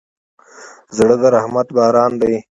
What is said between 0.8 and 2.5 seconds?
زړه د رحمت باران دی.